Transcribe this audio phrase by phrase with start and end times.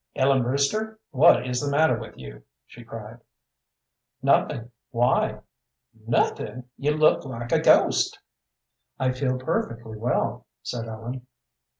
[0.15, 3.19] "Ellen Brewster, what is the matter with you?" she cried.
[4.23, 4.71] "Nothing.
[4.89, 5.41] Why?"
[6.07, 6.63] "Nothing!
[6.75, 8.17] You look like a ghost."
[8.99, 11.27] "I feel perfectly well," said Ellen.